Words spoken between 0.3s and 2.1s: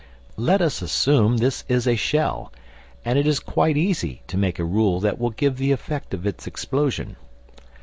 Let us assume this is a